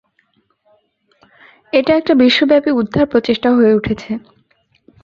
[1.73, 4.11] এটা একটা বিশ্বব্যাপী উদ্ধার প্রচেষ্টা হয়ে উঠেছে।